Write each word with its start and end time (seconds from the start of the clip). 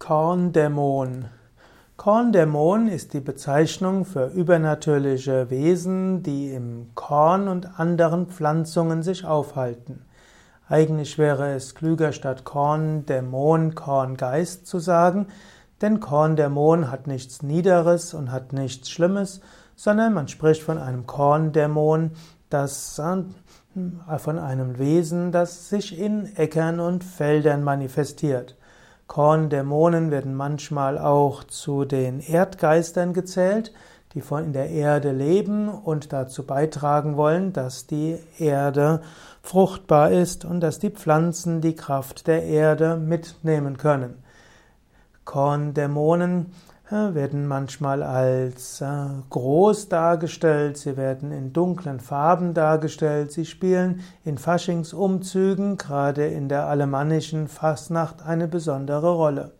Korndämon. 0.00 1.26
Korndämon 1.98 2.88
ist 2.88 3.12
die 3.12 3.20
Bezeichnung 3.20 4.06
für 4.06 4.28
übernatürliche 4.28 5.50
Wesen, 5.50 6.22
die 6.22 6.54
im 6.54 6.88
Korn 6.94 7.48
und 7.48 7.78
anderen 7.78 8.26
Pflanzungen 8.26 9.02
sich 9.02 9.26
aufhalten. 9.26 10.06
Eigentlich 10.70 11.18
wäre 11.18 11.52
es 11.52 11.74
klüger 11.74 12.12
statt 12.12 12.44
Korndämon 12.44 13.74
Korngeist 13.74 14.66
zu 14.66 14.78
sagen, 14.78 15.26
denn 15.82 16.00
Korndämon 16.00 16.90
hat 16.90 17.06
nichts 17.06 17.42
Niederes 17.42 18.14
und 18.14 18.32
hat 18.32 18.54
nichts 18.54 18.88
Schlimmes, 18.90 19.42
sondern 19.76 20.14
man 20.14 20.28
spricht 20.28 20.62
von 20.62 20.78
einem 20.78 21.06
Korndämon, 21.06 22.12
das 22.48 22.94
von 22.94 24.38
einem 24.38 24.78
Wesen, 24.78 25.30
das 25.30 25.68
sich 25.68 25.96
in 25.98 26.34
Äckern 26.36 26.80
und 26.80 27.04
Feldern 27.04 27.62
manifestiert. 27.62 28.56
Korndämonen 29.10 30.12
werden 30.12 30.36
manchmal 30.36 30.96
auch 30.96 31.42
zu 31.42 31.84
den 31.84 32.20
Erdgeistern 32.20 33.12
gezählt, 33.12 33.72
die 34.14 34.20
von 34.20 34.44
in 34.44 34.52
der 34.52 34.70
Erde 34.70 35.10
leben 35.10 35.68
und 35.68 36.12
dazu 36.12 36.46
beitragen 36.46 37.16
wollen, 37.16 37.52
dass 37.52 37.88
die 37.88 38.20
Erde 38.38 39.02
fruchtbar 39.42 40.12
ist 40.12 40.44
und 40.44 40.60
dass 40.60 40.78
die 40.78 40.90
Pflanzen 40.90 41.60
die 41.60 41.74
Kraft 41.74 42.28
der 42.28 42.44
Erde 42.44 42.94
mitnehmen 42.94 43.78
können. 43.78 44.22
Korndämonen 45.24 46.52
werden 46.90 47.46
manchmal 47.46 48.02
als 48.02 48.80
äh, 48.80 48.86
groß 49.30 49.88
dargestellt, 49.88 50.76
sie 50.76 50.96
werden 50.96 51.30
in 51.30 51.52
dunklen 51.52 52.00
Farben 52.00 52.52
dargestellt, 52.52 53.32
sie 53.32 53.46
spielen 53.46 54.00
in 54.24 54.38
Faschingsumzügen, 54.38 55.76
gerade 55.76 56.26
in 56.26 56.48
der 56.48 56.66
alemannischen 56.66 57.48
Fastnacht, 57.48 58.26
eine 58.26 58.48
besondere 58.48 59.12
Rolle. 59.14 59.52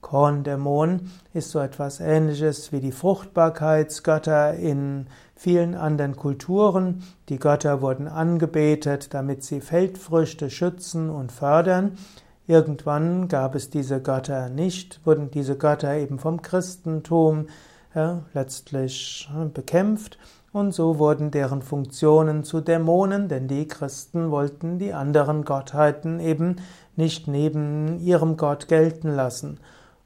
Korndämon 0.00 1.10
ist 1.34 1.50
so 1.50 1.58
etwas 1.58 2.00
ähnliches 2.00 2.70
wie 2.70 2.80
die 2.80 2.92
Fruchtbarkeitsgötter 2.92 4.54
in 4.54 5.08
vielen 5.34 5.74
anderen 5.74 6.16
Kulturen. 6.16 7.02
Die 7.28 7.38
Götter 7.38 7.82
wurden 7.82 8.06
angebetet, 8.06 9.12
damit 9.14 9.42
sie 9.42 9.60
Feldfrüchte 9.60 10.48
schützen 10.48 11.10
und 11.10 11.32
fördern. 11.32 11.98
Irgendwann 12.46 13.28
gab 13.28 13.54
es 13.54 13.70
diese 13.70 14.00
Götter 14.00 14.48
nicht, 14.48 15.00
wurden 15.04 15.30
diese 15.30 15.56
Götter 15.56 15.94
eben 15.96 16.18
vom 16.18 16.42
Christentum 16.42 17.46
ja, 17.94 18.22
letztlich 18.34 19.28
bekämpft 19.52 20.18
und 20.52 20.72
so 20.72 20.98
wurden 20.98 21.30
deren 21.30 21.60
Funktionen 21.60 22.44
zu 22.44 22.62
Dämonen, 22.62 23.28
denn 23.28 23.46
die 23.46 23.68
Christen 23.68 24.30
wollten 24.30 24.78
die 24.78 24.94
anderen 24.94 25.44
Gottheiten 25.44 26.18
eben 26.18 26.56
nicht 26.96 27.28
neben 27.28 27.98
ihrem 28.00 28.36
Gott 28.38 28.68
gelten 28.68 29.14
lassen. 29.14 29.58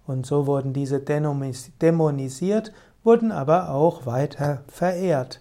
Und 0.08 0.26
so 0.26 0.48
wurden 0.48 0.72
diese 0.72 0.98
dämonisiert, 0.98 2.72
wurden 3.04 3.30
aber 3.30 3.70
auch 3.70 4.06
weiter 4.06 4.62
verehrt. 4.66 5.40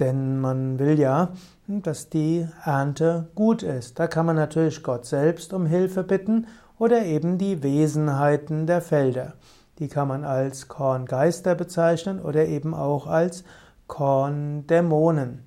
Denn 0.00 0.40
man 0.40 0.78
will 0.78 0.98
ja, 0.98 1.30
dass 1.66 2.08
die 2.08 2.46
Ernte 2.64 3.28
gut 3.34 3.62
ist. 3.62 3.98
Da 3.98 4.06
kann 4.06 4.26
man 4.26 4.36
natürlich 4.36 4.82
Gott 4.82 5.06
selbst 5.06 5.52
um 5.52 5.66
Hilfe 5.66 6.04
bitten 6.04 6.46
oder 6.78 7.04
eben 7.04 7.38
die 7.38 7.62
Wesenheiten 7.62 8.66
der 8.66 8.80
Felder. 8.80 9.34
Die 9.78 9.88
kann 9.88 10.08
man 10.08 10.24
als 10.24 10.68
Korngeister 10.68 11.54
bezeichnen 11.54 12.20
oder 12.20 12.46
eben 12.46 12.74
auch 12.74 13.06
als 13.06 13.44
Korndämonen. 13.86 15.44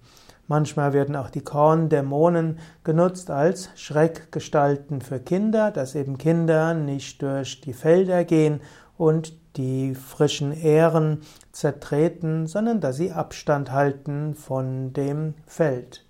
Manchmal 0.47 0.91
werden 0.91 1.15
auch 1.15 1.29
die 1.29 1.45
Korndämonen 1.45 2.59
genutzt 2.83 3.31
als 3.31 3.69
Schreckgestalten 3.75 4.99
für 4.99 5.19
Kinder, 5.19 5.71
dass 5.71 5.95
eben 5.95 6.17
Kinder 6.17 6.73
nicht 6.73 7.21
durch 7.21 7.61
die 7.61 7.71
Felder 7.71 8.25
gehen 8.25 8.59
und 9.01 9.33
die 9.57 9.95
frischen 9.95 10.51
Ähren 10.51 11.21
zertreten, 11.51 12.45
sondern 12.45 12.81
dass 12.81 12.97
sie 12.97 13.11
Abstand 13.11 13.71
halten 13.71 14.35
von 14.35 14.93
dem 14.93 15.33
Feld. 15.47 16.05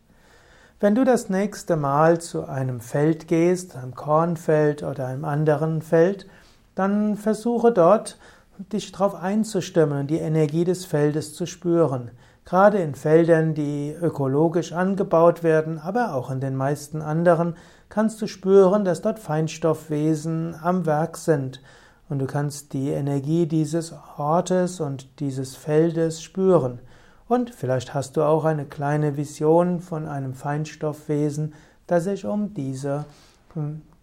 Wenn 0.81 0.94
du 0.94 1.06
das 1.06 1.29
nächste 1.29 1.78
Mal 1.78 2.19
zu 2.19 2.44
einem 2.50 2.81
Feld 2.81 3.29
gehst, 3.29 3.78
einem 3.78 3.96
Kornfeld 3.96 4.84
oder 4.84 5.07
einem 5.07 5.24
anderen 5.24 5.81
Feld, 5.81 6.28
dann 6.75 7.16
versuche 7.16 7.72
dort 7.72 8.18
dich 8.74 8.91
darauf 8.91 9.16
einzustimmen 9.16 10.02
und 10.02 10.08
die 10.08 10.19
Energie 10.19 10.66
des 10.66 10.84
Feldes 10.84 11.34
zu 11.34 11.46
spüren. 11.46 12.12
Gerade 12.44 12.79
in 12.79 12.96
Feldern, 12.96 13.53
die 13.53 13.96
ökologisch 14.02 14.73
angebaut 14.73 15.44
werden, 15.44 15.79
aber 15.79 16.13
auch 16.13 16.29
in 16.29 16.41
den 16.41 16.58
meisten 16.58 17.02
anderen, 17.02 17.56
kannst 17.88 18.22
du 18.22 18.28
spüren, 18.28 18.84
dass 18.84 19.02
dort 19.02 19.19
Feinstoffwesen 19.19 20.56
am 20.62 20.85
Werk 20.85 21.16
sind 21.16 21.62
und 22.11 22.19
du 22.19 22.27
kannst 22.27 22.73
die 22.73 22.89
Energie 22.89 23.47
dieses 23.47 23.95
Ortes 24.17 24.81
und 24.81 25.22
dieses 25.22 25.55
Feldes 25.55 26.22
spüren. 26.22 26.79
Und 27.29 27.51
vielleicht 27.51 27.94
hast 27.94 28.17
du 28.17 28.23
auch 28.23 28.44
eine 28.44 28.66
kleine 28.66 29.16
Vision 29.16 29.79
von 29.79 30.09
einem 30.09 30.33
Feinstoffwesen, 30.33 31.53
das 31.88 32.03
sich 32.03 32.25
um 32.25 32.53
diese, 32.53 33.05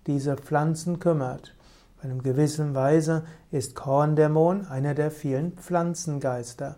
diese 0.06 0.36
Pflanzen 0.36 1.00
kümmert. 1.00 1.54
In 2.02 2.12
einer 2.12 2.22
gewissen 2.22 2.74
Weise 2.74 3.24
ist 3.50 3.74
Korndämon 3.74 4.66
einer 4.66 4.94
der 4.94 5.10
vielen 5.10 5.52
Pflanzengeister. 5.52 6.76